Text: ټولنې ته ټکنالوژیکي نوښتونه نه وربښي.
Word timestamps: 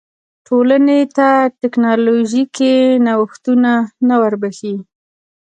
ټولنې 0.47 0.99
ته 1.17 1.29
ټکنالوژیکي 1.61 2.73
نوښتونه 3.05 3.71
نه 4.07 4.15
وربښي. 4.21 4.75